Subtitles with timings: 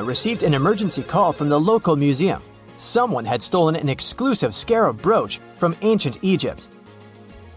[0.00, 2.42] Received an emergency call from the local museum.
[2.76, 6.68] Someone had stolen an exclusive scarab brooch from ancient Egypt.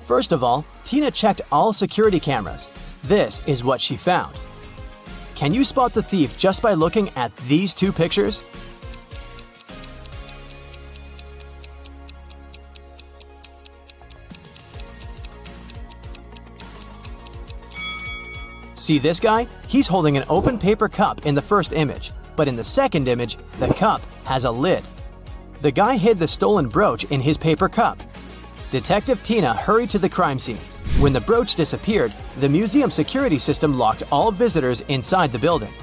[0.06, 2.70] First of all, Tina checked all security cameras.
[3.04, 4.36] This is what she found.
[5.36, 8.44] Can you spot the thief just by looking at these two pictures?
[18.74, 19.48] See this guy?
[19.68, 23.38] He's holding an open paper cup in the first image, but in the second image,
[23.60, 24.84] the cup has a lid.
[25.62, 28.00] The guy hid the stolen brooch in his paper cup.
[28.72, 30.60] Detective Tina hurried to the crime scene.
[31.00, 35.74] When the brooch disappeared, the museum security system locked all visitors inside the building.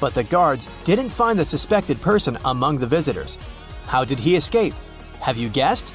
[0.00, 3.38] But the guards didn't find the suspected person among the visitors.
[3.86, 4.74] How did he escape?
[5.20, 5.92] Have you guessed?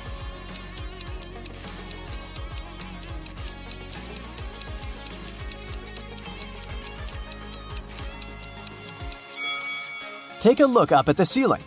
[10.40, 11.64] Take a look up at the ceiling.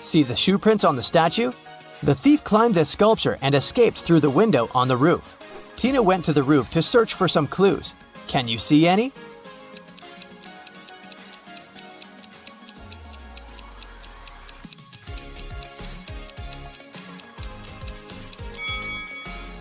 [0.00, 1.52] See the shoe prints on the statue?
[2.02, 5.36] The thief climbed this sculpture and escaped through the window on the roof.
[5.76, 7.94] Tina went to the roof to search for some clues.
[8.26, 9.12] Can you see any?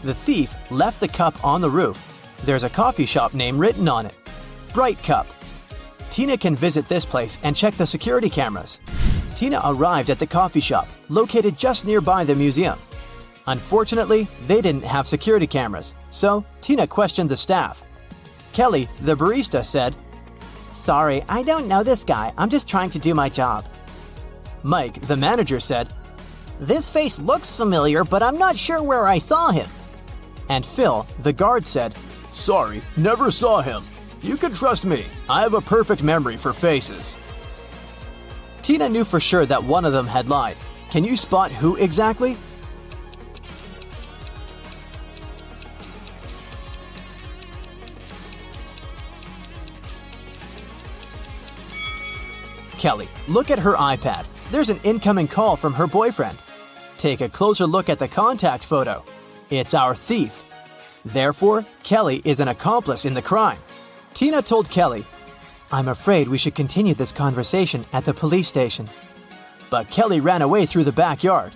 [0.03, 1.97] The thief left the cup on the roof.
[2.45, 4.15] There's a coffee shop name written on it
[4.73, 5.27] Bright Cup.
[6.09, 8.79] Tina can visit this place and check the security cameras.
[9.35, 12.77] Tina arrived at the coffee shop, located just nearby the museum.
[13.47, 17.83] Unfortunately, they didn't have security cameras, so Tina questioned the staff.
[18.53, 19.95] Kelly, the barista, said,
[20.73, 22.33] Sorry, I don't know this guy.
[22.37, 23.65] I'm just trying to do my job.
[24.63, 25.93] Mike, the manager, said,
[26.59, 29.69] This face looks familiar, but I'm not sure where I saw him.
[30.49, 31.95] And Phil, the guard, said,
[32.31, 33.85] Sorry, never saw him.
[34.21, 35.05] You can trust me.
[35.29, 37.15] I have a perfect memory for faces.
[38.61, 40.57] Tina knew for sure that one of them had lied.
[40.91, 42.35] Can you spot who exactly?
[52.77, 54.25] Kelly, look at her iPad.
[54.51, 56.37] There's an incoming call from her boyfriend.
[56.97, 59.03] Take a closer look at the contact photo.
[59.49, 60.43] It's our thief.
[61.05, 63.57] Therefore, Kelly is an accomplice in the crime.
[64.13, 65.05] Tina told Kelly,
[65.71, 68.89] I'm afraid we should continue this conversation at the police station.
[69.69, 71.53] But Kelly ran away through the backyard.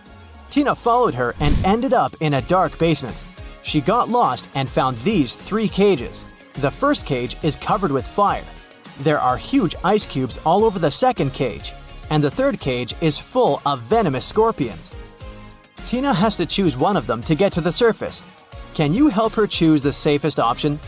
[0.50, 3.18] Tina followed her and ended up in a dark basement.
[3.64, 6.24] She got lost and found these three cages.
[6.56, 8.46] The first cage is covered with fire.
[9.00, 11.74] There are huge ice cubes all over the second cage,
[12.12, 14.94] and the third cage is full of venomous scorpions.
[15.88, 18.24] Tina has to choose one of them to get to the surface.
[18.76, 20.80] Can you help her choose the safest option?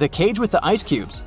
[0.00, 1.22] The cage with the ice cubes.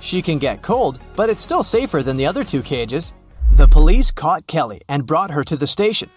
[0.00, 3.14] She can get cold, but it's still safer than the other two cages.
[3.52, 6.10] The police caught Kelly and brought her to the station.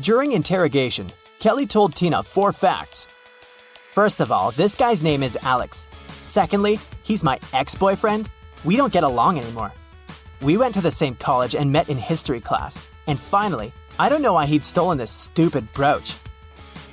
[0.00, 3.06] During interrogation, Kelly told Tina four facts.
[3.90, 5.88] First of all, this guy's name is Alex.
[6.22, 8.30] Secondly, he's my ex boyfriend.
[8.64, 9.74] We don't get along anymore.
[10.40, 12.80] We went to the same college and met in history class.
[13.06, 16.16] And finally, I don't know why he'd stolen this stupid brooch.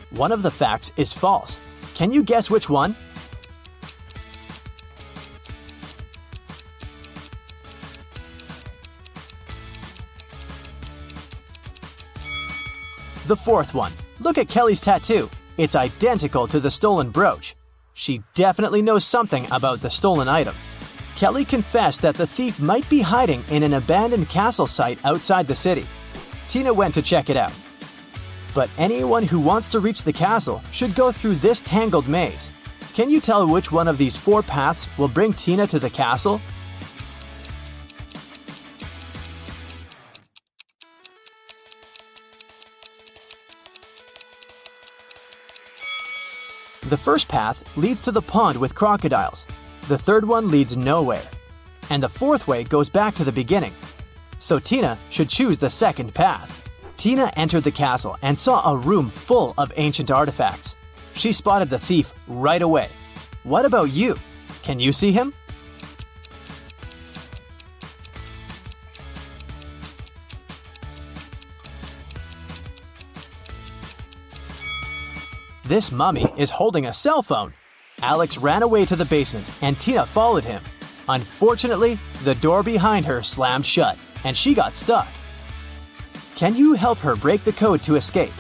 [0.10, 1.62] One of the facts is false.
[1.96, 2.98] Can you guess which one?
[13.30, 13.94] The fourth one.
[14.22, 15.30] Look at Kelly's tattoo.
[15.60, 17.56] It's identical to the stolen brooch.
[17.94, 20.56] She definitely knows something about the stolen item.
[21.16, 25.54] Kelly confessed that the thief might be hiding in an abandoned castle site outside the
[25.54, 25.86] city.
[26.48, 27.54] Tina went to check it out.
[28.56, 32.50] But anyone who wants to reach the castle should go through this tangled maze.
[32.96, 36.42] Can you tell which one of these four paths will bring Tina to the castle
[46.90, 49.46] The first path leads to the pond with crocodiles.
[49.88, 51.30] The third one leads nowhere.
[51.92, 53.76] And the fourth way goes back to the beginning.
[54.40, 56.68] So Tina should choose the second path.
[56.98, 60.76] Tina entered the castle and saw a room full of ancient artifacts.
[61.14, 62.90] She spotted the thief right away.
[63.44, 64.18] What about you?
[64.64, 65.32] Can you see him?
[75.80, 77.54] This mummy is holding a cell phone.
[78.02, 80.62] Alex ran away to the basement, and Tina followed him.
[81.08, 85.08] Unfortunately, the door behind her slammed shut, and she got stuck.
[86.36, 88.34] Can you help her break the code to escape?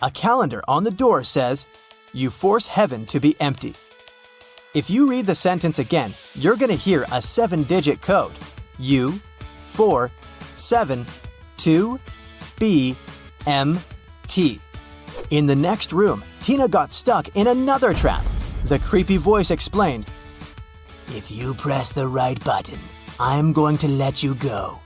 [0.00, 1.66] A calendar on the door says,
[2.14, 3.74] You force heaven to be empty.
[4.74, 8.32] If you read the sentence again, you're going to hear a seven digit code
[8.80, 9.20] U,
[9.66, 10.10] 4,
[10.56, 11.06] 7,
[11.58, 12.00] 2,
[12.58, 12.96] B,
[13.46, 13.78] M,
[14.26, 14.60] T.
[15.30, 18.24] In the next room, Tina got stuck in another trap.
[18.64, 20.06] The creepy voice explained
[21.14, 22.80] If you press the right button,
[23.20, 24.80] I'm going to let you go.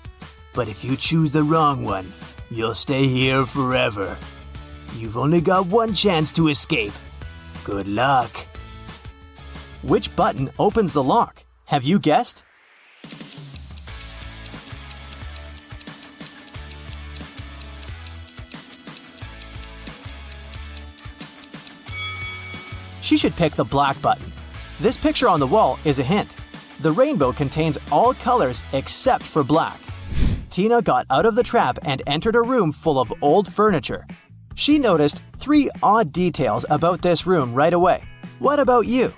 [0.52, 2.12] But if you choose the wrong one,
[2.50, 4.18] you'll stay here forever.
[4.98, 6.92] You've only got one chance to escape.
[7.64, 8.36] Good luck.
[9.82, 11.44] Which button opens the lock?
[11.66, 12.44] Have you guessed?
[23.00, 24.32] She should pick the black button.
[24.80, 26.34] This picture on the wall is a hint.
[26.80, 29.80] The rainbow contains all colors except for black.
[30.50, 34.06] Tina got out of the trap and entered a room full of old furniture.
[34.56, 38.02] She noticed three odd details about this room right away.
[38.40, 39.12] What about you?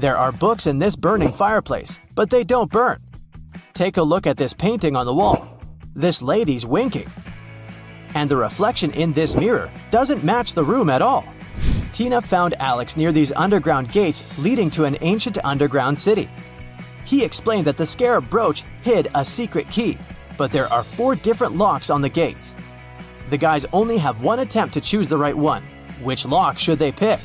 [0.00, 3.02] There are books in this burning fireplace, but they don't burn.
[3.74, 5.60] Take a look at this painting on the wall.
[5.94, 7.06] This lady's winking.
[8.14, 11.26] And the reflection in this mirror doesn't match the room at all.
[11.92, 16.30] Tina found Alex near these underground gates leading to an ancient underground city.
[17.04, 19.98] He explained that the scarab brooch hid a secret key,
[20.38, 22.54] but there are four different locks on the gates.
[23.28, 25.62] The guys only have one attempt to choose the right one.
[26.02, 27.20] Which lock should they pick?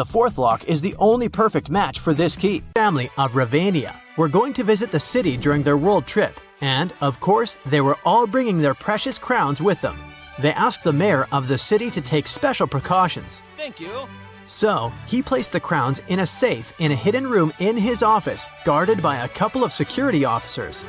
[0.00, 2.64] The fourth lock is the only perfect match for this key.
[2.74, 7.20] Family of Ravania were going to visit the city during their world trip, and, of
[7.20, 9.98] course, they were all bringing their precious crowns with them.
[10.38, 13.42] They asked the mayor of the city to take special precautions.
[13.58, 14.08] Thank you.
[14.46, 18.48] So, he placed the crowns in a safe in a hidden room in his office,
[18.64, 20.82] guarded by a couple of security officers.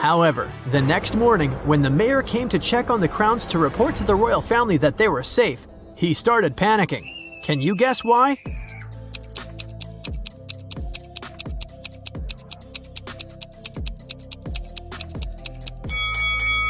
[0.00, 3.94] However, the next morning, when the mayor came to check on the crowns to report
[3.94, 7.23] to the royal family that they were safe, he started panicking.
[7.44, 8.38] Can you guess why?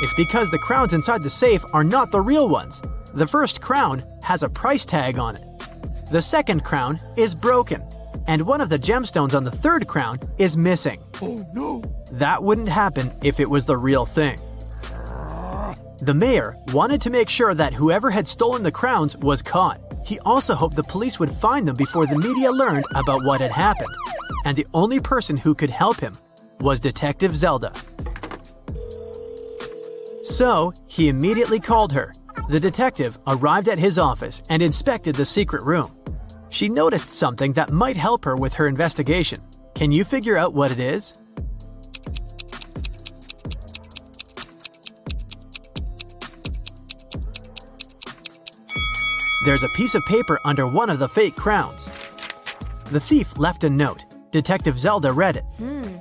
[0.02, 2.82] It's because the crowns inside the safe are not the real ones.
[3.14, 5.44] The first crown has a price tag on it.
[6.10, 7.80] The second crown is broken,
[8.26, 11.00] and one of the gemstones on the third crown is missing.
[11.22, 11.82] Oh no!
[12.10, 14.40] That wouldn't happen if it was the real thing.
[15.98, 19.80] The mayor wanted to make sure that whoever had stolen the crowns was caught.
[20.04, 23.50] He also hoped the police would find them before the media learned about what had
[23.50, 23.94] happened.
[24.44, 26.12] And the only person who could help him
[26.60, 27.72] was Detective Zelda.
[30.22, 32.12] So, he immediately called her.
[32.48, 35.96] The detective arrived at his office and inspected the secret room.
[36.50, 39.42] She noticed something that might help her with her investigation.
[39.74, 41.18] Can you figure out what it is?
[49.44, 51.90] There's a piece of paper under one of the fake crowns.
[52.86, 54.06] The thief left a note.
[54.30, 55.44] Detective Zelda read it.
[55.58, 55.98] Hmm.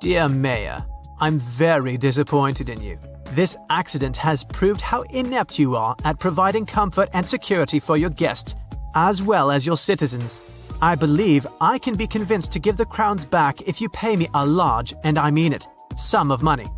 [0.00, 0.82] Dear Maya,
[1.20, 2.98] I'm very disappointed in you.
[3.26, 8.10] This accident has proved how inept you are at providing comfort and security for your
[8.10, 8.56] guests,
[8.96, 10.40] as well as your citizens.
[10.82, 14.28] I believe I can be convinced to give the crowns back if you pay me
[14.34, 15.64] a large, and I mean it,
[15.96, 16.68] sum of money.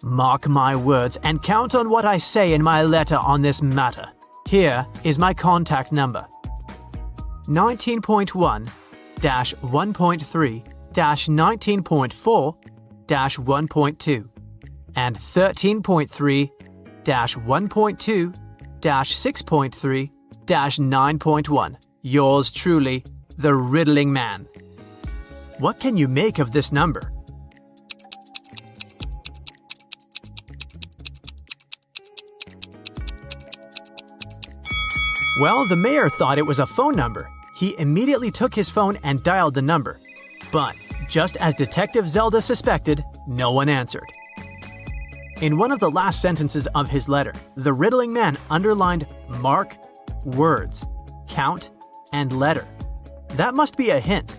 [0.00, 4.06] Mark my words and count on what I say in my letter on this matter.
[4.46, 6.26] Here is my contact number
[7.46, 8.68] 19.1
[9.54, 10.64] 1.3
[11.28, 12.54] 19.4
[13.38, 14.28] 1.2
[14.96, 16.50] and 13.3
[17.36, 18.34] 1.2
[18.80, 20.10] 6.3
[20.46, 21.76] 9.1.
[22.02, 23.04] Yours truly,
[23.36, 24.46] the Riddling Man.
[25.58, 27.12] What can you make of this number?
[35.40, 37.30] Well, the mayor thought it was a phone number.
[37.56, 39.98] He immediately took his phone and dialed the number.
[40.52, 40.76] But,
[41.08, 44.04] just as Detective Zelda suspected, no one answered.
[45.40, 49.06] In one of the last sentences of his letter, the riddling man underlined
[49.38, 49.78] mark,
[50.26, 50.84] words,
[51.26, 51.70] count,
[52.12, 52.68] and letter.
[53.30, 54.36] That must be a hint.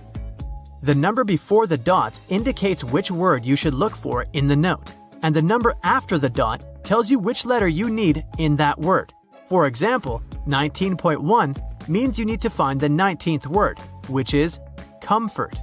[0.84, 4.94] The number before the dot indicates which word you should look for in the note,
[5.24, 9.12] and the number after the dot tells you which letter you need in that word.
[9.48, 14.60] For example, 19.1 means you need to find the 19th word, which is
[15.02, 15.62] comfort.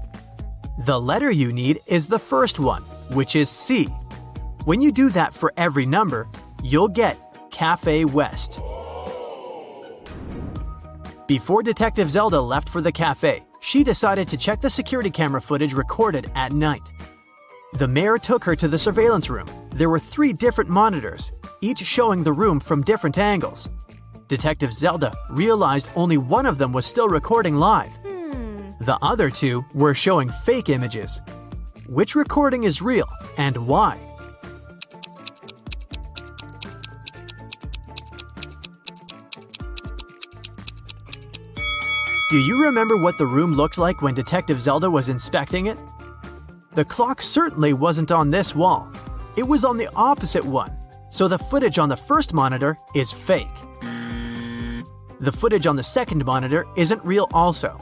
[0.86, 3.84] The letter you need is the first one, which is C.
[4.64, 6.28] When you do that for every number,
[6.62, 7.18] you'll get
[7.50, 8.60] Cafe West.
[11.26, 15.74] Before Detective Zelda left for the cafe, she decided to check the security camera footage
[15.74, 16.88] recorded at night.
[17.74, 19.46] The mayor took her to the surveillance room.
[19.70, 23.68] There were three different monitors, each showing the room from different angles.
[24.28, 27.90] Detective Zelda realized only one of them was still recording live.
[28.04, 28.72] Hmm.
[28.80, 31.22] The other two were showing fake images.
[31.88, 33.08] Which recording is real
[33.38, 33.98] and why?
[42.30, 45.78] Do you remember what the room looked like when Detective Zelda was inspecting it?
[46.74, 48.92] The clock certainly wasn't on this wall.
[49.38, 50.76] It was on the opposite one,
[51.10, 53.48] so the footage on the first monitor is fake.
[55.20, 57.80] The footage on the second monitor isn't real also.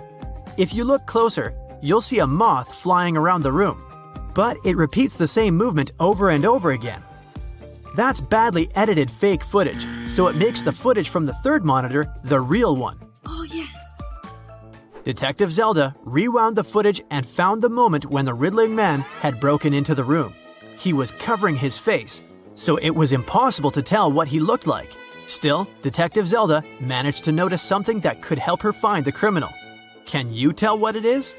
[0.56, 3.82] If you look closer, you'll see a moth flying around the room,
[4.34, 7.02] but it repeats the same movement over and over again.
[7.94, 12.40] That's badly edited fake footage, so it makes the footage from the third monitor the
[12.40, 12.98] real one.
[13.26, 14.00] Oh, yes.
[15.04, 19.72] Detective Zelda rewound the footage and found the moment when the Riddling man had broken
[19.74, 20.34] into the room.
[20.78, 22.22] He was covering his face,
[22.54, 24.90] so it was impossible to tell what he looked like.
[25.26, 29.50] Still, Detective Zelda managed to notice something that could help her find the criminal.
[30.04, 31.36] Can you tell what it is?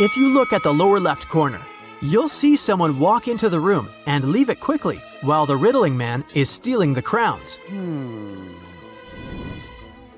[0.00, 1.60] If you look at the lower left corner,
[2.02, 6.24] you'll see someone walk into the room and leave it quickly while the riddling man
[6.34, 7.56] is stealing the crowns.
[7.68, 8.54] Hmm.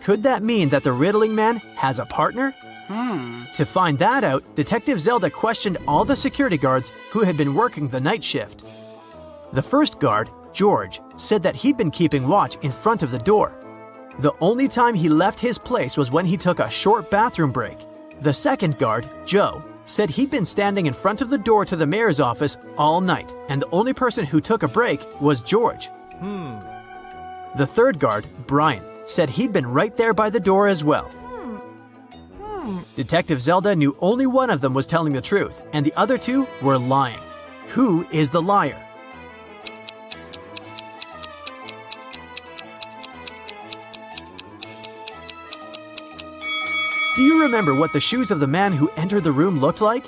[0.00, 2.54] Could that mean that the riddling man has a partner?
[2.88, 7.88] To find that out, Detective Zelda questioned all the security guards who had been working
[7.88, 8.64] the night shift.
[9.52, 13.52] The first guard, George, said that he'd been keeping watch in front of the door.
[14.18, 17.78] The only time he left his place was when he took a short bathroom break.
[18.22, 21.86] The second guard, Joe, said he'd been standing in front of the door to the
[21.86, 25.88] mayor's office all night, and the only person who took a break was George.
[26.18, 26.58] Hmm.
[27.56, 31.10] The third guard, Brian, said he'd been right there by the door as well.
[32.96, 36.46] Detective Zelda knew only one of them was telling the truth, and the other two
[36.62, 37.18] were lying.
[37.68, 38.82] Who is the liar?
[47.16, 50.06] Do you remember what the shoes of the man who entered the room looked like?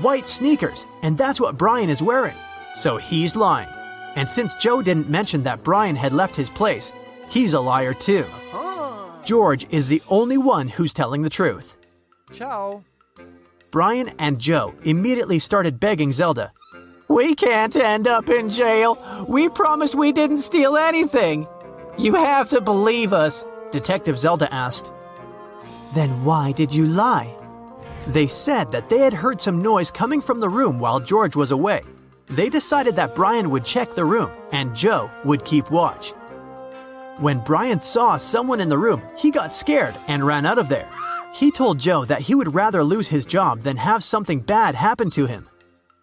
[0.00, 2.36] White sneakers, and that's what Brian is wearing.
[2.76, 3.68] So he's lying.
[4.14, 6.92] And since Joe didn't mention that Brian had left his place,
[7.30, 8.26] he's a liar too.
[8.52, 8.77] Oh.
[9.28, 11.76] George is the only one who's telling the truth.
[12.32, 12.82] Ciao.
[13.70, 16.50] Brian and Joe immediately started begging Zelda.
[17.08, 18.96] We can't end up in jail.
[19.28, 21.46] We promised we didn't steal anything.
[21.98, 24.90] You have to believe us, Detective Zelda asked.
[25.94, 27.30] Then why did you lie?
[28.06, 31.50] They said that they had heard some noise coming from the room while George was
[31.50, 31.82] away.
[32.30, 36.14] They decided that Brian would check the room and Joe would keep watch.
[37.18, 40.88] When Brian saw someone in the room, he got scared and ran out of there.
[41.34, 45.10] He told Joe that he would rather lose his job than have something bad happen
[45.10, 45.48] to him.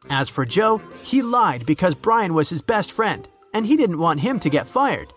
[0.10, 4.20] As for Joe, he lied because Brian was his best friend and he didn't want
[4.20, 5.14] him to get fired.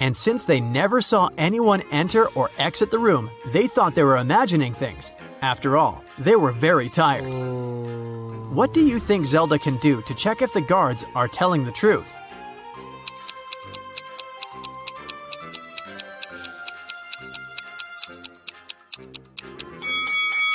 [0.00, 4.16] And since they never saw anyone enter or exit the room, they thought they were
[4.16, 5.12] imagining things.
[5.42, 7.28] After all, they were very tired.
[8.54, 11.72] What do you think Zelda can do to check if the guards are telling the
[11.72, 12.06] truth?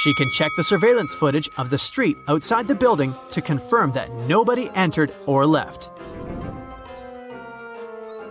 [0.06, 4.14] She can check the surveillance footage of the street outside the building to confirm that
[4.14, 5.86] nobody entered or left.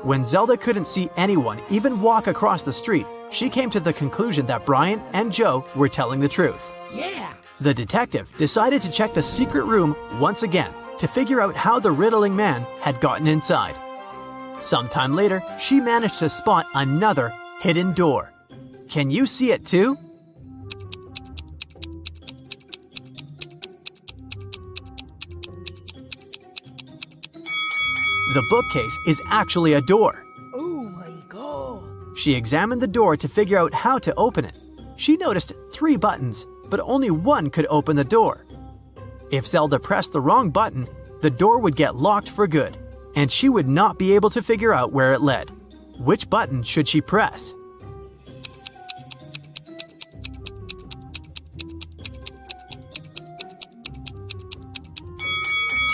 [0.04, 4.46] When Zelda couldn't see anyone even walk across the street, she came to the conclusion
[4.46, 6.64] that Brian and Joe were telling the truth.
[6.94, 7.32] Yeah.
[7.60, 11.90] The detective decided to check the secret room once again to figure out how the
[11.90, 13.74] riddling man had gotten inside.
[14.60, 18.32] Sometime later, she managed to spot another hidden door.
[18.88, 19.98] Can you see it too?
[28.34, 30.24] The bookcase is actually a door.
[30.52, 31.84] Oh my god.
[32.16, 34.56] She examined the door to figure out how to open it.
[34.96, 38.44] She noticed three buttons, but only one could open the door.
[39.30, 40.88] If Zelda pressed the wrong button,
[41.22, 42.76] the door would get locked for good,
[43.14, 45.52] and she would not be able to figure out where it led.
[46.00, 47.54] Which button should she press?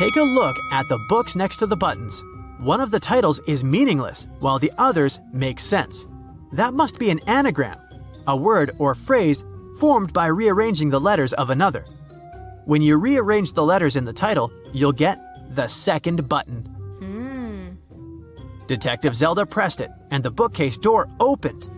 [0.00, 2.24] Take a look at the books next to the buttons.
[2.56, 6.06] One of the titles is meaningless, while the others make sense.
[6.52, 7.76] That must be an anagram.
[8.26, 9.44] a word or phrase
[9.78, 11.84] formed by rearranging the letters of another.
[12.64, 15.18] When you rearrange the letters in the title, you'll get
[15.54, 16.62] the second button.
[17.00, 17.68] Hmm.
[18.68, 21.68] Detective Zelda pressed it, and the bookcase door opened.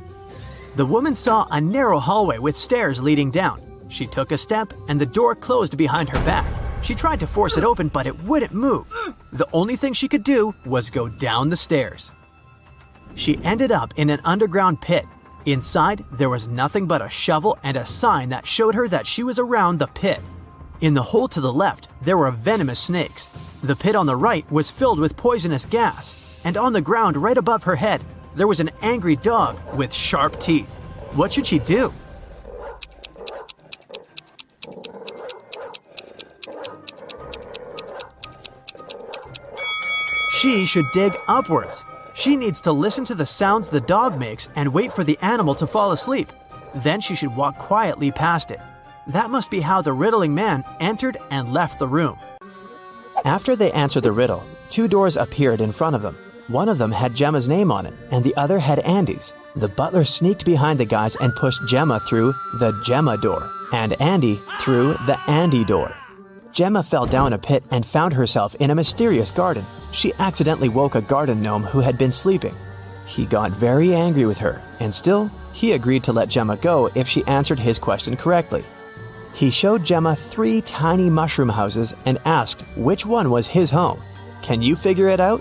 [0.76, 3.61] The woman saw a narrow hallway with stairs leading down.
[3.88, 6.62] She took a step, and the door closed behind her back.
[6.82, 8.92] She tried to force it open, but it wouldn't move.
[9.32, 12.10] The only thing she could do was go down the stairs.
[13.14, 15.06] She ended up in an underground pit.
[15.46, 19.22] Inside, there was nothing but a shovel and a sign that showed her that she
[19.22, 20.20] was around the pit.
[20.80, 23.26] In the hole to the left, there were venomous snakes.
[23.62, 26.42] The pit on the right was filled with poisonous gas.
[26.44, 28.02] And on the ground right above her head,
[28.34, 30.74] there was an angry dog with sharp teeth.
[31.14, 31.92] What should she do?
[40.42, 41.84] She should dig upwards.
[42.14, 45.54] She needs to listen to the sounds the dog makes and wait for the animal
[45.54, 46.32] to fall asleep.
[46.75, 48.58] Then she should walk quietly past it.
[49.06, 52.18] That must be how the riddling man entered and left the room.
[53.25, 56.16] After they answered the riddle, two doors appeared in front of them.
[56.49, 59.32] One of them had Gemma's name on it, and the other had Andy's.
[59.54, 64.42] The butler sneaked behind the guys and pushed Gemma through the Gemma door, and Andy
[64.58, 65.94] through the Andy door.
[66.52, 69.64] Gemma fell down a pit and found herself in a mysterious garden.
[69.90, 72.54] She accidentally woke a garden gnome who had been sleeping.
[73.06, 77.09] He got very angry with her, and still, he agreed to let Gemma go if
[77.09, 78.64] she answered his question correctly.
[79.35, 84.02] He showed Gemma three tiny mushroom houses and asked which one was his home.
[84.42, 85.40] Can you figure it out?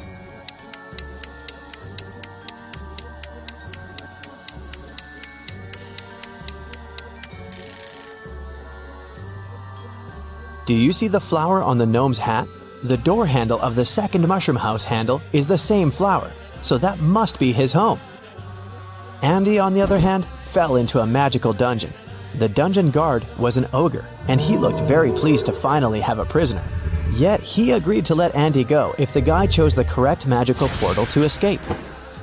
[10.66, 12.48] Do you see the flower on the gnome's hat?
[12.84, 17.00] The door handle of the second mushroom house handle is the same flower, so that
[17.00, 18.00] must be his home.
[19.24, 21.94] Andy, on the other hand, fell into a magical dungeon.
[22.36, 26.26] The dungeon guard was an ogre, and he looked very pleased to finally have a
[26.26, 26.64] prisoner.
[27.14, 31.06] Yet he agreed to let Andy go if the guy chose the correct magical portal
[31.08, 31.62] to escape.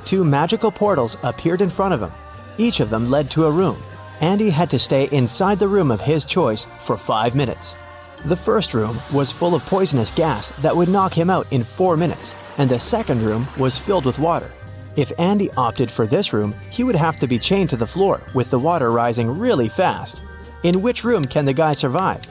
[0.04, 2.12] Two magical portals appeared in front of him.
[2.56, 3.76] Each of them led to a room.
[4.20, 7.76] Andy had to stay inside the room of his choice for five minutes.
[8.24, 11.96] The first room was full of poisonous gas that would knock him out in four
[11.96, 14.50] minutes, and the second room was filled with water.
[14.96, 18.20] If Andy opted for this room, he would have to be chained to the floor
[18.34, 20.22] with the water rising really fast.
[20.64, 22.22] In which room can the guy survive?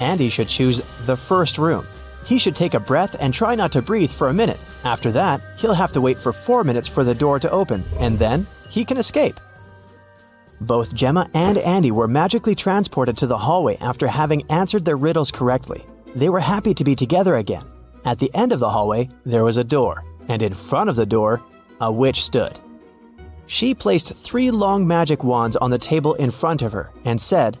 [0.00, 1.86] Andy should choose the first room.
[2.24, 4.58] He should take a breath and try not to breathe for a minute.
[4.82, 8.18] After that, he'll have to wait for four minutes for the door to open, and
[8.18, 9.38] then he can escape.
[10.60, 15.30] Both Gemma and Andy were magically transported to the hallway after having answered their riddles
[15.30, 15.84] correctly.
[16.14, 17.64] They were happy to be together again.
[18.04, 21.04] At the end of the hallway, there was a door, and in front of the
[21.04, 21.42] door,
[21.80, 22.58] a witch stood.
[23.46, 27.58] She placed three long magic wands on the table in front of her and said,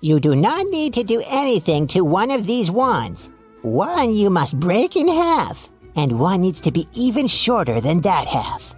[0.00, 3.28] You do not need to do anything to one of these wands.
[3.62, 8.26] One you must break in half, and one needs to be even shorter than that
[8.26, 8.74] half.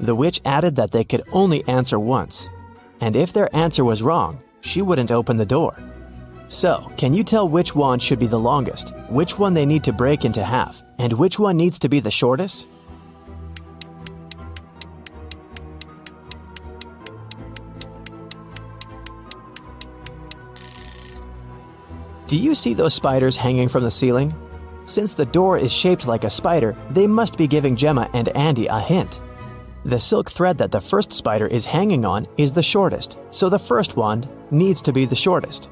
[0.00, 2.48] The witch added that they could only answer once,
[3.00, 5.78] and if their answer was wrong, she wouldn't open the door.
[6.48, 9.92] So, can you tell which wand should be the longest, which one they need to
[9.92, 12.66] break into half, and which one needs to be the shortest?
[22.28, 24.34] Do you see those spiders hanging from the ceiling?
[24.84, 28.66] Since the door is shaped like a spider, they must be giving Gemma and Andy
[28.66, 29.20] a hint.
[29.88, 33.58] The silk thread that the first spider is hanging on is the shortest, so the
[33.58, 35.70] first wand needs to be the shortest.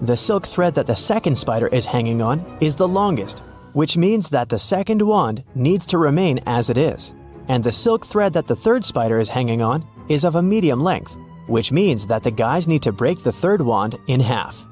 [0.00, 3.40] The silk thread that the second spider is hanging on is the longest,
[3.72, 7.12] which means that the second wand needs to remain as it is.
[7.48, 10.84] And the silk thread that the third spider is hanging on is of a medium
[10.84, 11.16] length,
[11.48, 14.64] which means that the guys need to break the third wand in half.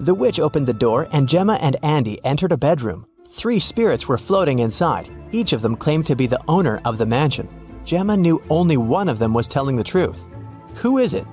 [0.00, 3.06] The witch opened the door and Gemma and Andy entered a bedroom.
[3.30, 5.08] Three spirits were floating inside.
[5.30, 7.48] Each of them claimed to be the owner of the mansion.
[7.88, 10.22] Gemma knew only one of them was telling the truth.
[10.74, 11.24] Who is it?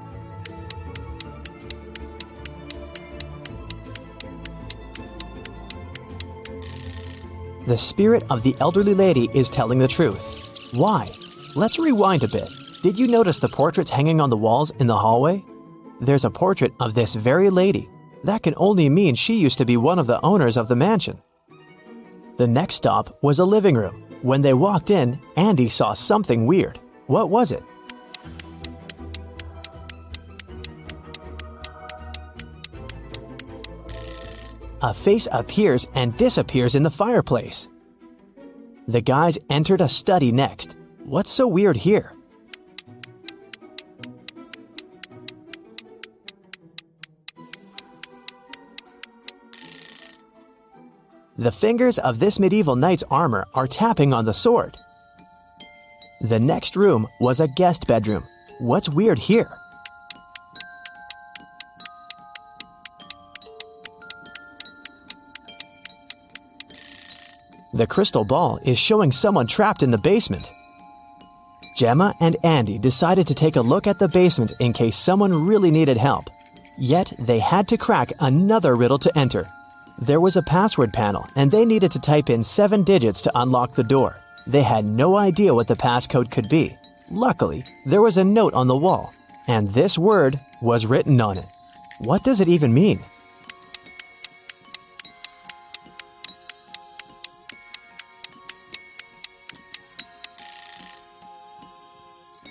[7.68, 10.72] The spirit of the elderly lady is telling the truth.
[10.74, 11.10] Why?
[11.58, 12.48] Let's rewind a bit.
[12.82, 15.44] Did you notice the portraits hanging on the walls in the hallway?
[16.00, 17.90] There's a portrait of this very lady.
[18.24, 21.22] That can only mean she used to be one of the owners of the mansion.
[22.38, 24.05] The next stop was a living room.
[24.26, 26.80] When they walked in, Andy saw something weird.
[27.06, 27.62] What was it?
[34.82, 37.70] A face appears and disappears in the fireplace.
[38.88, 40.76] The guys entered a study next.
[41.04, 42.15] What's so weird here?
[51.38, 54.78] The fingers of this medieval knight's armor are tapping on the sword.
[56.22, 58.24] The next room was a guest bedroom.
[58.60, 59.52] What's weird here?
[67.74, 70.54] The crystal ball is showing someone trapped in the basement.
[71.76, 75.72] Gemma and Andy decided to take a look at the basement in case someone really
[75.72, 76.30] needed help.
[76.78, 79.46] Yet they had to crack another riddle to enter.
[79.98, 83.74] There was a password panel and they needed to type in seven digits to unlock
[83.74, 84.18] the door.
[84.46, 86.78] They had no idea what the passcode could be.
[87.10, 89.14] Luckily, there was a note on the wall,
[89.48, 91.46] and this word was written on it.
[92.00, 93.00] What does it even mean?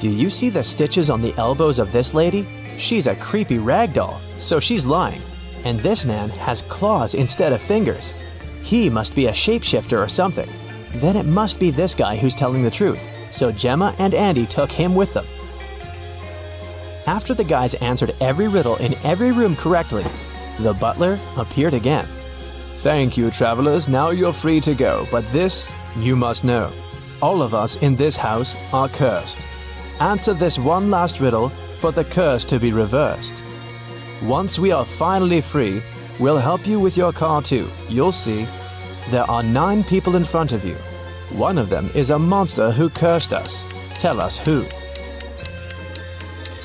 [0.00, 2.46] Do you see the stitches on the elbows of this lady?
[2.78, 5.20] She's a creepy rag doll, so she's lying.
[5.64, 8.14] And this man has claws instead of fingers.
[8.62, 10.48] He must be a shapeshifter or something.
[10.94, 14.70] Then it must be this guy who's telling the truth, so Gemma and Andy took
[14.70, 15.26] him with them.
[17.06, 20.04] After the guys answered every riddle in every room correctly,
[20.58, 22.06] the butler appeared again.
[22.78, 23.88] Thank you, travelers.
[23.88, 26.72] Now you're free to go, but this you must know.
[27.20, 29.40] All of us in this house are cursed.
[30.00, 31.48] Answer this one last riddle
[31.80, 33.42] for the curse to be reversed.
[34.22, 35.80] Once we are finally free,
[36.18, 37.68] we'll help you with your car too.
[37.88, 38.48] You'll see.
[39.10, 40.74] There are nine people in front of you.
[41.30, 43.62] One of them is a monster who cursed us.
[43.94, 44.66] Tell us who.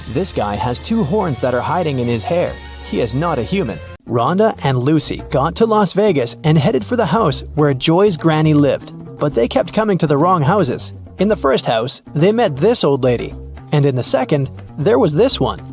[0.09, 2.55] This guy has two horns that are hiding in his hair.
[2.85, 3.77] He is not a human.
[4.07, 8.55] Rhonda and Lucy got to Las Vegas and headed for the house where Joy's granny
[8.55, 10.91] lived, but they kept coming to the wrong houses.
[11.19, 13.31] In the first house, they met this old lady,
[13.71, 15.72] and in the second, there was this one.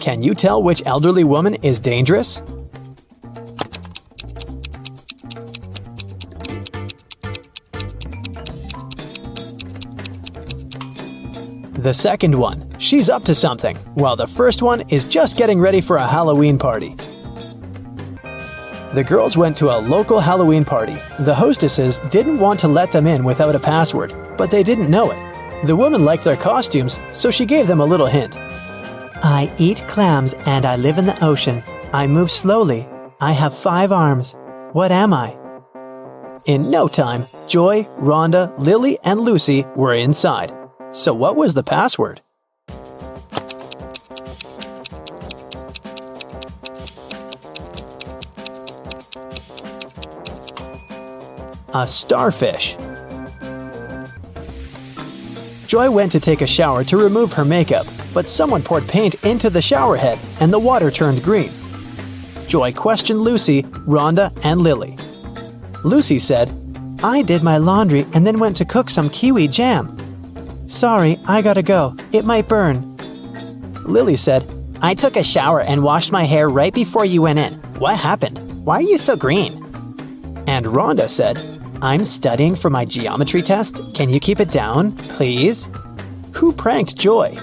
[0.00, 2.40] Can you tell which elderly woman is dangerous?
[11.74, 15.82] The second one, she's up to something, while the first one is just getting ready
[15.82, 16.96] for a Halloween party.
[18.94, 20.96] The girls went to a local Halloween party.
[21.20, 25.10] The hostesses didn't want to let them in without a password, but they didn't know
[25.10, 25.66] it.
[25.66, 28.34] The woman liked their costumes, so she gave them a little hint.
[29.22, 31.62] I eat clams and I live in the ocean.
[31.92, 32.88] I move slowly.
[33.20, 34.34] I have five arms.
[34.72, 35.36] What am I?
[36.46, 40.52] In no time, Joy, Rhonda, Lily, and Lucy were inside.
[40.92, 42.22] So, what was the password?
[51.74, 52.76] A starfish.
[55.66, 59.50] Joy went to take a shower to remove her makeup, but someone poured paint into
[59.50, 61.50] the shower head and the water turned green.
[62.46, 64.96] Joy questioned Lucy, Rhonda, and Lily.
[65.84, 66.50] Lucy said,
[67.02, 69.96] I did my laundry and then went to cook some kiwi jam.
[70.68, 71.96] Sorry, I gotta go.
[72.12, 72.96] It might burn.
[73.84, 74.44] Lily said,
[74.82, 77.54] I took a shower and washed my hair right before you went in.
[77.78, 78.38] What happened?
[78.64, 79.52] Why are you so green?
[80.46, 81.38] And Rhonda said,
[81.82, 83.80] I'm studying for my geometry test.
[83.94, 85.70] Can you keep it down, please?
[86.34, 87.38] Who pranked Joy?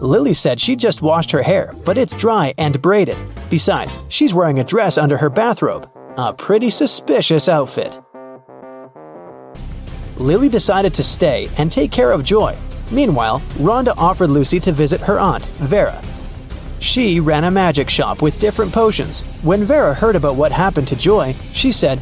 [0.00, 3.18] Lily said she just washed her hair, but it's dry and braided.
[3.50, 5.90] Besides, she's wearing a dress under her bathrobe.
[6.16, 8.00] A pretty suspicious outfit.
[10.16, 12.56] Lily decided to stay and take care of Joy.
[12.90, 16.00] Meanwhile, Rhonda offered Lucy to visit her aunt, Vera.
[16.80, 19.22] She ran a magic shop with different potions.
[19.42, 22.00] When Vera heard about what happened to Joy, she said,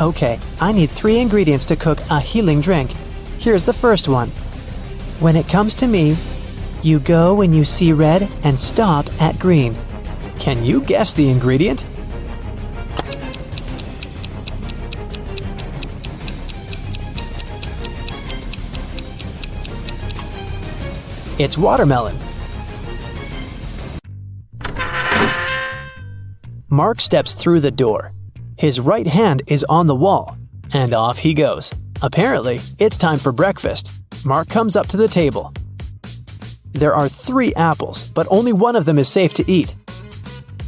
[0.00, 2.90] Okay, I need three ingredients to cook a healing drink.
[3.38, 4.28] Here's the first one.
[5.18, 6.16] When it comes to me,
[6.84, 9.76] you go when you see red and stop at green.
[10.38, 11.86] Can you guess the ingredient?
[21.38, 22.16] It's watermelon.
[26.68, 28.12] Mark steps through the door.
[28.56, 30.36] His right hand is on the wall,
[30.72, 31.72] and off he goes.
[32.00, 33.90] Apparently, it's time for breakfast.
[34.24, 35.52] Mark comes up to the table.
[36.72, 39.74] There are three apples, but only one of them is safe to eat.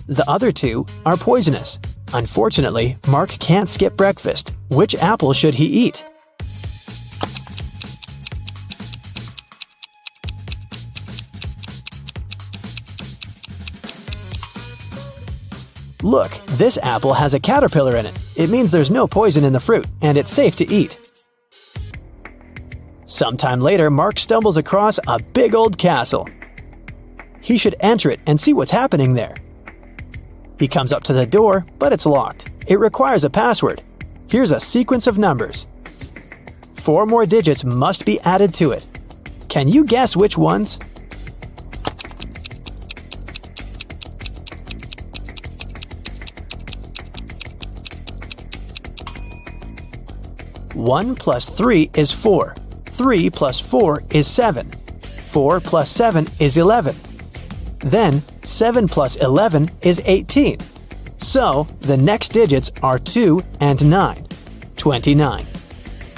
[0.06, 1.78] The other two are poisonous.
[2.12, 4.52] Unfortunately, Mark can't skip breakfast.
[4.68, 6.04] Which apple should he eat?
[16.02, 18.18] Look, this apple has a caterpillar in it.
[18.36, 21.03] It means there's no poison in the fruit, and it's safe to eat.
[23.14, 26.28] Sometime later, Mark stumbles across a big old castle.
[27.40, 29.36] He should enter it and see what's happening there.
[30.58, 32.50] He comes up to the door, but it's locked.
[32.66, 33.84] It requires a password.
[34.26, 35.68] Here's a sequence of numbers.
[36.74, 38.84] Four more digits must be added to it.
[39.48, 40.80] Can you guess which ones?
[50.74, 52.56] One plus three is four.
[52.94, 54.70] Three plus four is seven.
[54.70, 56.94] Four plus seven is eleven.
[57.84, 60.58] Then 7 plus 11 is 18.
[61.18, 64.26] So the next digits are 2 and 9.
[64.76, 65.46] 29.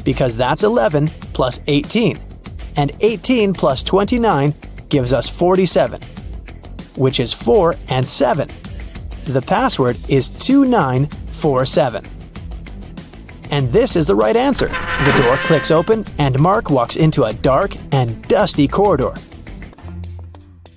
[0.05, 2.19] Because that's 11 plus 18.
[2.77, 4.55] And 18 plus 29
[4.89, 6.01] gives us 47,
[6.95, 8.49] which is 4 and 7.
[9.25, 12.05] The password is 2947.
[13.51, 14.69] And this is the right answer.
[14.69, 19.15] The door clicks open, and Mark walks into a dark and dusty corridor.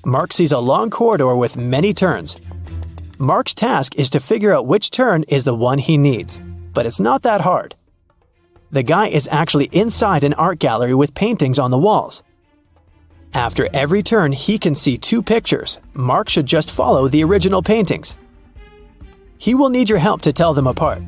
[0.06, 2.40] Mark sees a long corridor with many turns.
[3.18, 6.42] Mark's task is to figure out which turn is the one he needs,
[6.74, 7.76] but it's not that hard.
[8.72, 12.24] The guy is actually inside an art gallery with paintings on the walls.
[13.34, 15.80] After every turn, he can see two pictures.
[15.94, 18.18] Mark should just follow the original paintings.
[19.38, 21.02] He will need your help to tell them apart.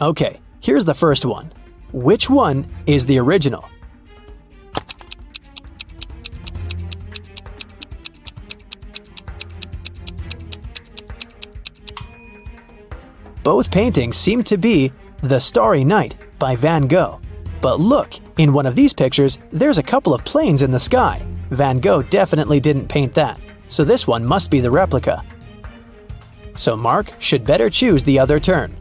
[0.00, 1.52] Okay, here's the first one.
[1.92, 3.68] Which one is the original?
[13.42, 17.20] Both paintings seem to be The Starry Night by Van Gogh.
[17.60, 21.24] But look, in one of these pictures, there's a couple of planes in the sky.
[21.50, 25.22] Van Gogh definitely didn't paint that, so this one must be the replica.
[26.56, 28.76] So Mark should better choose the other turn.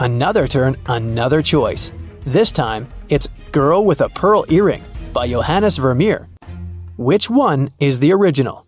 [0.00, 1.92] Another turn, another choice.
[2.24, 4.82] This time, it's Girl with a Pearl Earring
[5.12, 6.26] by Johannes Vermeer.
[6.96, 8.66] Which one is the original?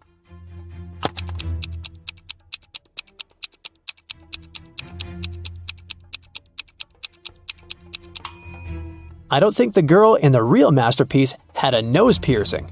[9.31, 12.71] I don't think the girl in the real masterpiece had a nose piercing.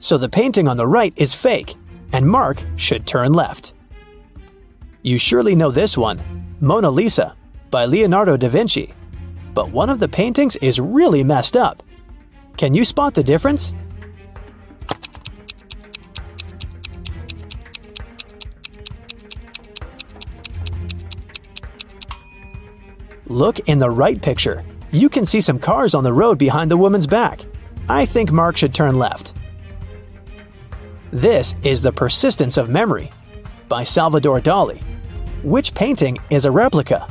[0.00, 1.76] So the painting on the right is fake,
[2.12, 3.72] and Mark should turn left.
[5.02, 6.20] You surely know this one
[6.60, 7.36] Mona Lisa
[7.74, 8.94] by Leonardo da Vinci.
[9.52, 11.82] But one of the paintings is really messed up.
[12.56, 13.74] Can you spot the difference?
[23.26, 26.76] Look in the right picture you can see some cars on the road behind the
[26.76, 27.44] woman's back.
[27.88, 29.32] I think Mark should turn left.
[31.10, 33.10] This is The Persistence of Memory
[33.68, 34.80] by Salvador Dali.
[35.42, 37.08] Which painting is a replica?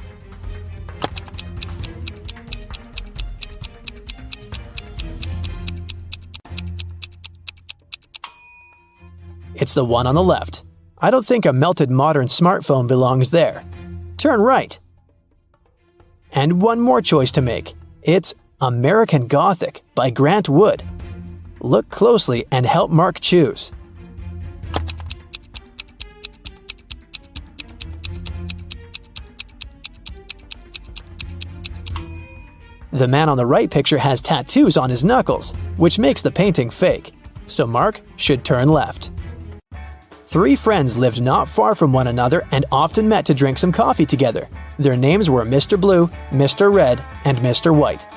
[9.74, 10.64] The one on the left.
[11.00, 13.66] I don't think a melted modern smartphone belongs there.
[14.18, 14.80] Turn right.
[16.32, 17.74] And one more choice to make.
[18.04, 20.84] It's American Gothic by Grant Wood.
[21.60, 23.72] Look closely and help Mark choose.
[32.92, 36.70] The man on the right picture has tattoos on his knuckles, which makes the painting
[36.70, 37.16] fake,
[37.48, 39.10] so Mark should turn left.
[40.34, 44.08] Three friends lived not far from one another and often met to drink some coffee
[44.08, 44.50] together.
[44.80, 45.80] Their names were Mr.
[45.80, 46.74] Blue, Mr.
[46.74, 47.72] Red, and Mr.
[47.72, 48.08] White.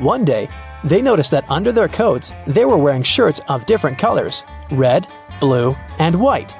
[0.00, 0.48] One day,
[0.82, 5.06] they noticed that under their coats, they were wearing shirts of different colors red,
[5.38, 6.56] blue, and white.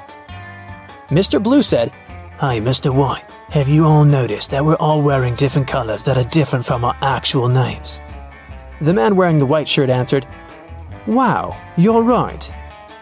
[1.09, 1.43] Mr.
[1.43, 1.90] Blue said,
[2.38, 2.95] Hi, Mr.
[2.95, 3.29] White.
[3.49, 6.97] Have you all noticed that we're all wearing different colors that are different from our
[7.03, 7.99] actual names?
[8.81, 10.25] The man wearing the white shirt answered,
[11.09, 12.49] Wow, you're right.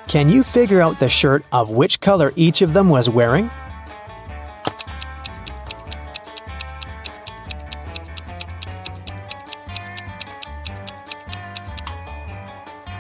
[0.09, 3.51] Can you figure out the shirt of which color each of them was wearing?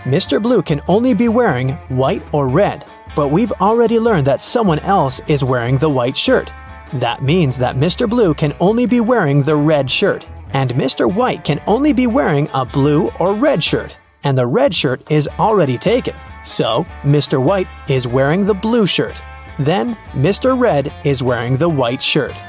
[0.04, 0.40] Mr.
[0.40, 5.20] Blue can only be wearing white or red, but we've already learned that someone else
[5.28, 6.52] is wearing the white shirt.
[6.94, 8.08] That means that Mr.
[8.08, 10.26] Blue can only be wearing the red shirt.
[10.54, 11.12] and Mr.
[11.12, 15.28] White can only be wearing a blue or red shirt, and the red shirt is
[15.38, 16.14] already taken.
[16.48, 17.40] So, Mr.
[17.40, 19.20] White is wearing the blue shirt.
[19.58, 20.58] Then, Mr.
[20.58, 22.42] Red is wearing the white shirt.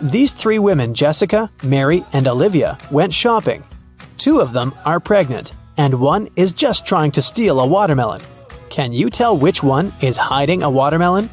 [0.00, 3.62] These three women, Jessica, Mary, and Olivia, went shopping.
[4.18, 8.20] Two of them are pregnant, and one is just trying to steal a watermelon.
[8.70, 11.30] Can you tell which one is hiding a watermelon?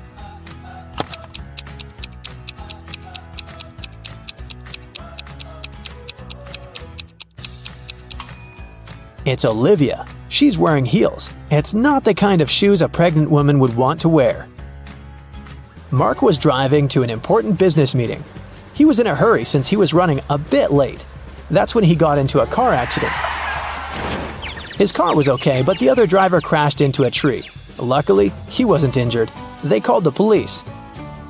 [9.25, 10.05] It's Olivia.
[10.29, 11.33] She's wearing heels.
[11.49, 14.47] It's not the kind of shoes a pregnant woman would want to wear.
[15.89, 18.23] Mark was driving to an important business meeting.
[18.75, 21.03] He was in a hurry since he was running a bit late.
[21.49, 23.11] That's when he got into a car accident.
[24.75, 27.49] His car was okay, but the other driver crashed into a tree.
[27.79, 29.31] Luckily, he wasn't injured.
[29.63, 30.61] They called the police.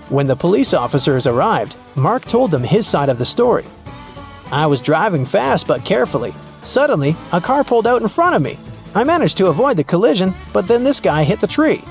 [0.10, 3.66] When the police officers arrived, Mark told them his side of the story.
[4.52, 6.34] I was driving fast but carefully.
[6.64, 8.60] Suddenly, a car pulled out in front of me.
[8.96, 11.84] I managed to avoid the collision, but then this guy hit the tree.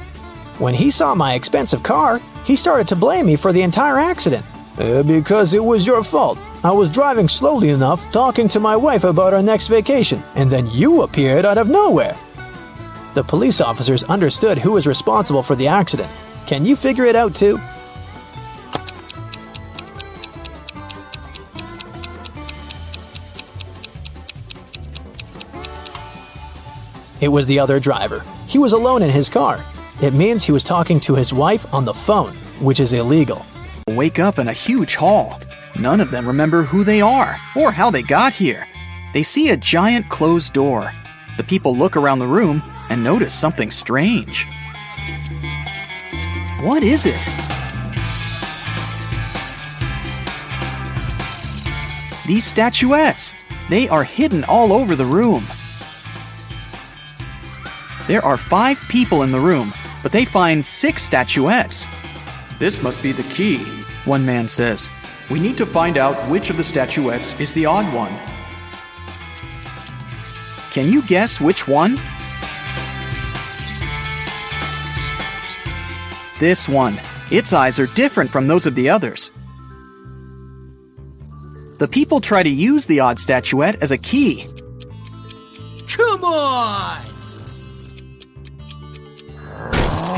[0.59, 4.45] When he saw my expensive car, he started to blame me for the entire accident.
[4.79, 6.39] "Uh, because it was your fault.
[6.65, 10.69] I was driving slowly enough, talking to my wife about our next vacation, and then
[10.73, 12.17] you appeared out of nowhere.
[13.15, 16.11] The police officers understood who was responsible for the accident.
[16.47, 17.61] Can you figure it out too?
[27.21, 28.25] It was the other driver.
[28.47, 29.65] He was alone in his car.
[30.01, 33.45] It means he was talking to his wife on the phone, which is illegal.
[33.89, 35.41] Wake up in a huge hall.
[35.79, 38.67] None of them remember who they are or how they got here.
[39.13, 40.93] They see a giant closed door.
[41.37, 44.47] The people look around the room and notice something strange.
[46.61, 47.29] What is it?
[52.27, 53.35] These statuettes.
[53.71, 55.45] They are hidden all over the room.
[58.09, 59.71] There are five people in the room,
[60.03, 61.87] but they find six statuettes.
[62.59, 63.59] This must be the key.
[64.07, 64.89] One man says,
[65.31, 68.13] We need to find out which of the statuettes is the odd one.
[70.71, 71.97] Can you guess which one?
[76.41, 76.99] This one.
[77.31, 79.33] Its eyes are different from those of the others.
[81.77, 84.47] The people try to use the odd statuette as a key.
[85.89, 87.08] Come on!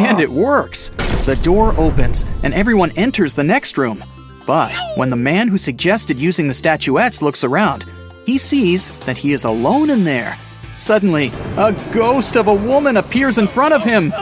[0.01, 0.91] And it works.
[1.27, 4.03] The door opens, and everyone enters the next room.
[4.47, 7.85] But when the man who suggested using the statuettes looks around,
[8.27, 10.37] he sees that he is alone in there.
[10.79, 14.13] Suddenly, a ghost of a woman appears in front of him.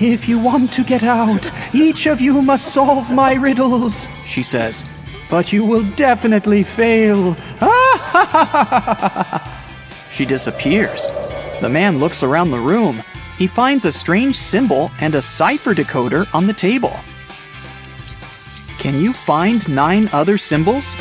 [0.00, 4.84] If you want to get out, each of you must solve my riddles, she says.
[5.28, 7.34] But you will definitely fail.
[10.10, 11.08] she disappears.
[11.60, 13.02] The man looks around the room.
[13.38, 16.96] He finds a strange symbol and a cipher decoder on the table.
[18.78, 20.96] Can you find nine other symbols?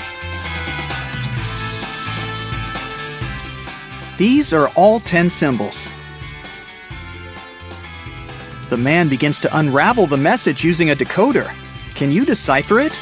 [4.17, 5.87] These are all ten symbols.
[8.69, 11.49] The man begins to unravel the message using a decoder.
[11.95, 12.99] Can you decipher it?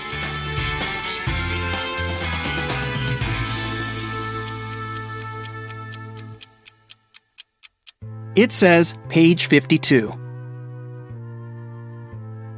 [8.35, 10.11] It says page 52.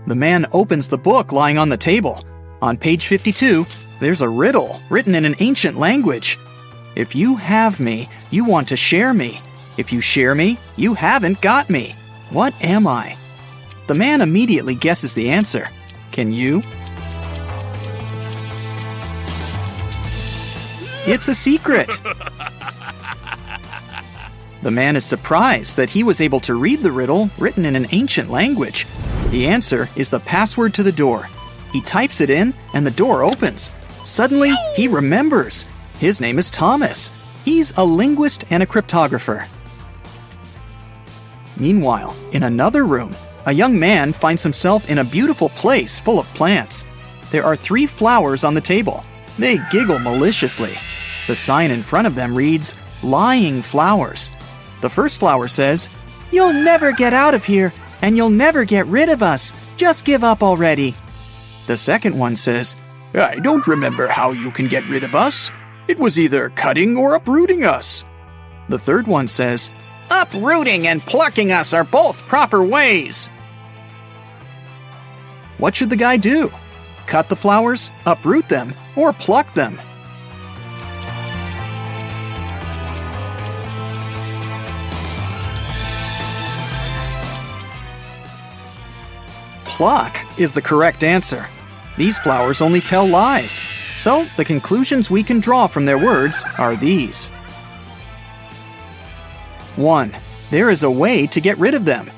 [0.07, 2.23] The man opens the book lying on the table.
[2.61, 3.65] On page 52,
[3.99, 6.39] there's a riddle written in an ancient language.
[6.95, 9.41] If you have me, you want to share me.
[9.75, 11.93] If you share me, you haven't got me.
[12.29, 13.17] What am I?
[13.87, 15.67] The man immediately guesses the answer.
[16.13, 16.63] Can you?
[21.05, 21.89] It's a secret.
[24.65, 27.85] The man is surprised that he was able to read the riddle written in an
[27.91, 28.87] ancient language.
[29.29, 31.29] The answer is the password to the door.
[31.71, 33.69] He types it in, and the door opens.
[34.05, 35.67] Suddenly, he remembers.
[35.99, 37.11] His name is Thomas.
[37.45, 39.45] He's a linguist and a cryptographer.
[41.57, 46.25] Meanwhile, in another room, a young man finds himself in a beautiful place full of
[46.33, 46.85] plants.
[47.29, 49.03] There are three flowers on the table.
[49.37, 50.75] They giggle maliciously.
[51.27, 54.31] The sign in front of them reads, Lying Flowers.
[54.85, 55.89] The first flower says,
[56.31, 57.73] You'll never get out of here,
[58.03, 59.51] and you'll never get rid of us.
[59.77, 60.93] Just give up already.
[61.65, 62.75] The second one says,
[63.15, 65.49] I don't remember how you can get rid of us.
[65.87, 68.05] It was either cutting or uprooting us.
[68.69, 69.71] The third one says,
[70.11, 73.25] Uprooting and plucking us are both proper ways.
[75.57, 76.51] What should the guy do?
[77.07, 79.81] cut the flowers, uproot them, or pluck them?
[89.75, 91.47] Pluck is the correct answer.
[91.97, 93.59] These flowers only tell lies.
[93.97, 97.27] So, the conclusions we can draw from their words are these
[99.75, 100.15] 1.
[100.49, 102.09] There is a way to get rid of them.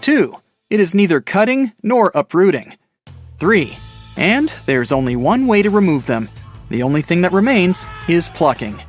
[0.00, 0.34] 2.
[0.70, 2.78] It is neither cutting nor uprooting.
[3.40, 3.76] 3.
[4.16, 6.30] And there's only one way to remove them.
[6.70, 8.82] The only thing that remains is plucking.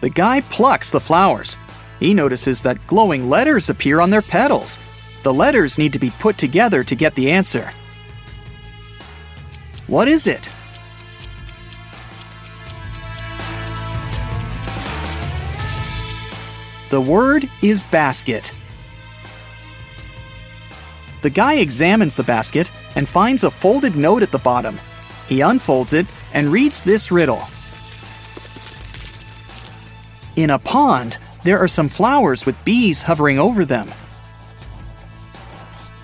[0.00, 1.56] The guy plucks the flowers.
[2.00, 4.80] He notices that glowing letters appear on their petals.
[5.22, 7.70] The letters need to be put together to get the answer.
[9.86, 10.48] What is it?
[16.90, 18.52] The word is basket.
[21.22, 24.80] The guy examines the basket and finds a folded note at the bottom.
[25.28, 27.42] He unfolds it and reads this riddle.
[30.34, 33.88] In a pond, there are some flowers with bees hovering over them.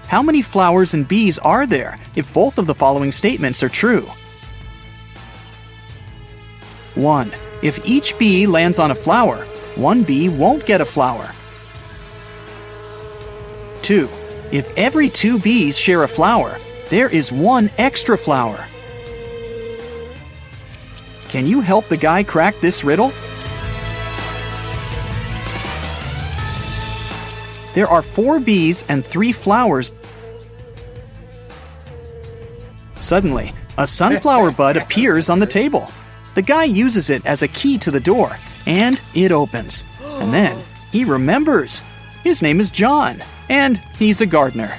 [0.09, 4.09] How many flowers and bees are there if both of the following statements are true?
[6.95, 7.33] 1.
[7.63, 9.45] If each bee lands on a flower,
[9.75, 11.33] one bee won't get a flower.
[13.83, 14.09] 2.
[14.53, 16.57] If every two bees share a flower,
[16.89, 18.65] there is one extra flower.
[21.29, 23.13] Can you help the guy crack this riddle?
[27.77, 29.93] There are four bees and three flowers.
[32.95, 35.87] Suddenly, a sunflower bud appears on the table.
[36.35, 39.85] The guy uses it as a key to the door, and it opens.
[40.03, 40.59] And then
[40.91, 41.83] he remembers.
[42.25, 44.75] His name is John, and he's a gardener.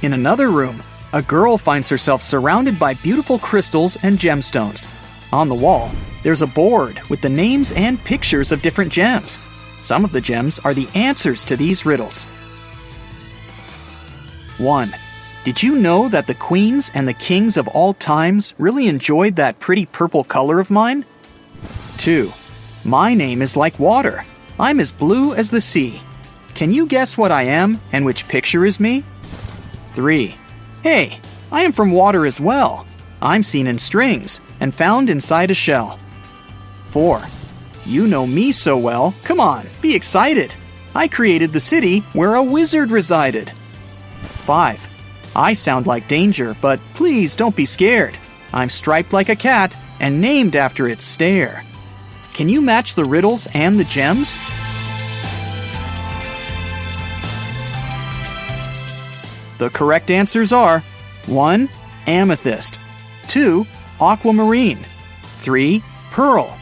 [0.00, 0.80] In another room,
[1.12, 4.86] a girl finds herself surrounded by beautiful crystals and gemstones.
[5.32, 5.90] On the wall,
[6.22, 9.40] there's a board with the names and pictures of different gems.
[9.82, 12.24] Some of the gems are the answers to these riddles.
[14.58, 14.94] 1.
[15.44, 19.58] Did you know that the queens and the kings of all times really enjoyed that
[19.58, 21.04] pretty purple color of mine?
[21.98, 22.32] 2.
[22.84, 24.24] My name is like water.
[24.60, 26.00] I'm as blue as the sea.
[26.54, 29.02] Can you guess what I am and which picture is me?
[29.94, 30.32] 3.
[30.84, 31.18] Hey,
[31.50, 32.86] I am from water as well.
[33.20, 35.98] I'm seen in strings and found inside a shell.
[36.90, 37.20] 4.
[37.84, 39.14] You know me so well.
[39.24, 40.54] Come on, be excited.
[40.94, 43.50] I created the city where a wizard resided.
[44.22, 45.32] 5.
[45.34, 48.16] I sound like danger, but please don't be scared.
[48.52, 51.64] I'm striped like a cat and named after its stare.
[52.34, 54.36] Can you match the riddles and the gems?
[59.58, 60.82] The correct answers are
[61.26, 61.68] 1.
[62.06, 62.78] Amethyst,
[63.28, 63.66] 2.
[64.00, 64.84] Aquamarine,
[65.38, 65.82] 3.
[66.10, 66.58] Pearl,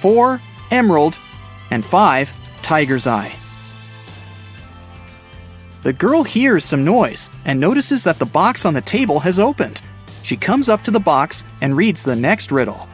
[0.00, 0.40] 4
[0.70, 1.18] emerald,
[1.70, 2.34] and 5.
[2.62, 3.34] Tiger's eye.
[5.82, 9.80] The girl hears some noise and notices that the box on the table has opened.
[10.22, 12.88] She comes up to the box and reads the next riddle.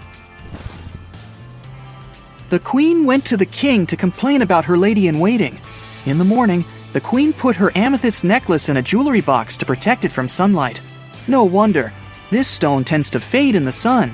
[2.51, 5.59] The queen went to the king to complain about her lady in waiting.
[6.05, 10.05] In the morning, the queen put her amethyst necklace in a jewelry box to protect
[10.05, 10.83] it from sunlight.
[11.27, 11.95] No wonder,
[12.29, 14.13] this stone tends to fade in the sun.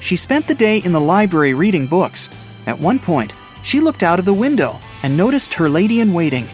[0.00, 2.28] She spent the day in the library reading books.
[2.66, 6.46] At one point, she looked out of the window and noticed her lady in waiting.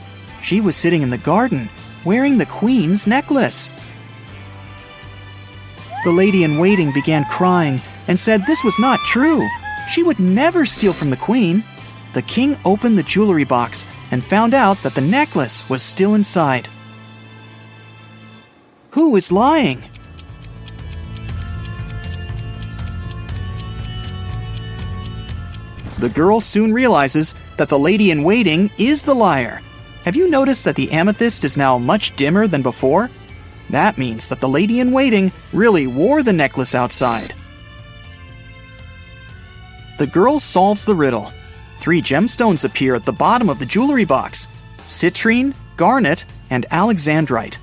[0.42, 1.68] She was sitting in the garden,
[2.05, 3.70] wearing the queen's necklace.
[6.05, 9.47] The lady in waiting began crying and said this was not true.
[9.88, 11.64] She would never steal from the queen.
[12.12, 16.68] The king opened the jewelry box and found out that the necklace was still inside.
[18.90, 19.82] Who is lying?
[26.07, 29.61] The girl soon realizes that the lady in waiting is the liar.
[30.04, 33.11] Have you noticed that the amethyst is now much dimmer than before?
[33.70, 37.34] That means that the lady in waiting really wore the necklace outside.
[39.98, 41.32] The girl solves the riddle.
[41.78, 44.46] Three gemstones appear at the bottom of the jewelry box
[44.86, 47.59] citrine, garnet, and alexandrite.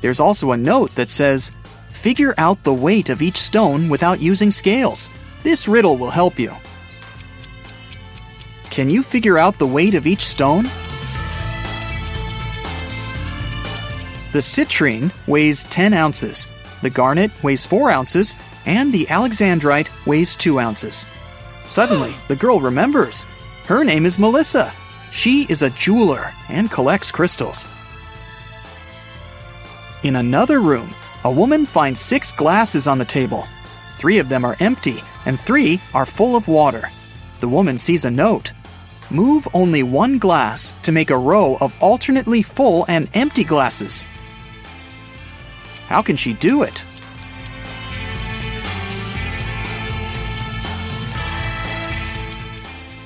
[0.00, 1.52] There's also a note that says,
[1.90, 5.10] Figure out the weight of each stone without using scales.
[5.42, 6.56] This riddle will help you.
[8.72, 10.62] Can you figure out the weight of each stone?
[14.32, 16.46] The citrine weighs 10 ounces,
[16.80, 21.04] the garnet weighs 4 ounces, and the alexandrite weighs 2 ounces.
[21.66, 23.24] Suddenly, the girl remembers.
[23.66, 24.72] Her name is Melissa.
[25.10, 27.66] She is a jeweler and collects crystals.
[30.02, 30.94] In another room,
[31.24, 33.46] a woman finds six glasses on the table.
[33.98, 36.88] Three of them are empty, and three are full of water.
[37.40, 38.52] The woman sees a note.
[39.10, 44.06] Move only one glass to make a row of alternately full and empty glasses.
[45.88, 46.84] How can she do it?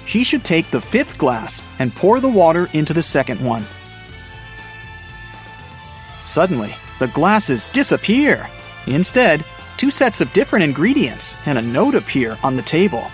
[0.06, 3.66] She should take the fifth glass and pour the water into the second one.
[6.26, 8.48] Suddenly, the glasses disappear.
[8.86, 9.44] Instead,
[9.76, 13.04] two sets of different ingredients and a note appear on the table.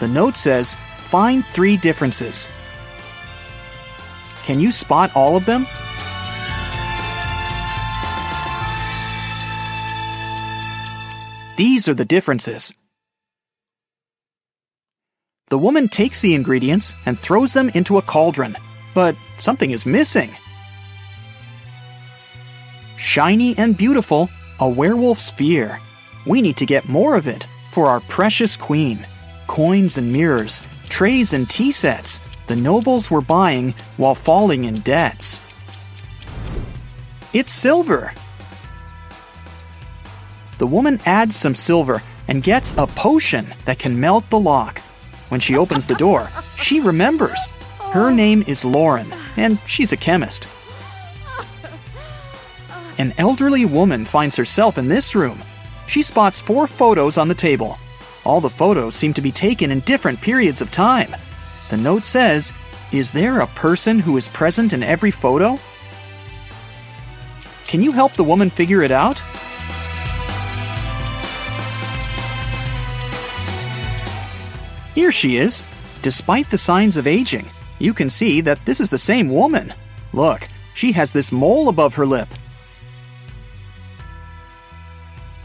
[0.00, 0.76] The note says,
[1.16, 2.50] Find three differences.
[4.44, 5.62] Can you spot all of them?
[11.56, 12.74] These are the differences.
[15.48, 18.54] The woman takes the ingredients and throws them into a cauldron,
[18.94, 20.36] but something is missing.
[22.98, 24.28] Shiny and beautiful,
[24.60, 25.80] a werewolf spear.
[26.26, 29.06] We need to get more of it for our precious queen.
[29.46, 35.40] Coins and mirrors, trays and tea sets, the nobles were buying while falling in debts.
[37.32, 38.12] It's silver.
[40.58, 44.80] The woman adds some silver and gets a potion that can melt the lock.
[45.28, 47.48] When she opens the door, she remembers.
[47.78, 50.48] Her name is Lauren, and she's a chemist.
[52.98, 55.40] An elderly woman finds herself in this room.
[55.86, 57.78] She spots four photos on the table.
[58.26, 61.14] All the photos seem to be taken in different periods of time.
[61.70, 62.52] The note says,
[62.90, 65.60] Is there a person who is present in every photo?
[67.68, 69.20] Can you help the woman figure it out?
[74.96, 75.64] Here she is.
[76.02, 77.46] Despite the signs of aging,
[77.78, 79.72] you can see that this is the same woman.
[80.12, 82.28] Look, she has this mole above her lip.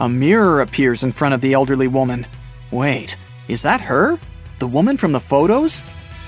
[0.00, 2.26] A mirror appears in front of the elderly woman.
[2.72, 3.18] Wait,
[3.48, 4.18] is that her?
[4.58, 5.82] The woman from the photos?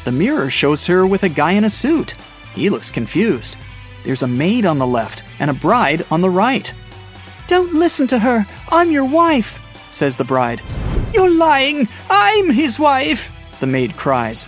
[0.04, 2.14] The mirror shows her with a guy in a suit.
[2.54, 3.56] He looks confused.
[4.04, 6.70] There's a maid on the left and a bride on the right.
[7.46, 8.46] Don't listen to her.
[8.68, 9.58] I'm your wife,
[9.90, 10.60] says the bride.
[11.14, 11.88] You're lying.
[12.10, 14.46] I'm his wife, the maid cries.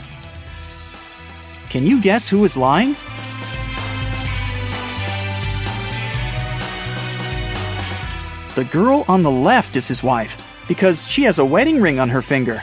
[1.70, 2.94] Can you guess who is lying?
[8.55, 12.09] The girl on the left is his wife because she has a wedding ring on
[12.09, 12.62] her finger.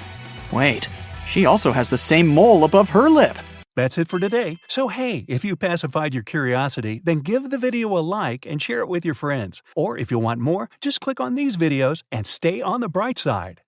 [0.51, 0.87] Wait,
[1.25, 3.37] she also has the same mole above her lip.
[3.75, 4.59] That's it for today.
[4.67, 8.81] So, hey, if you pacified your curiosity, then give the video a like and share
[8.81, 9.63] it with your friends.
[9.75, 13.17] Or if you want more, just click on these videos and stay on the bright
[13.17, 13.63] side.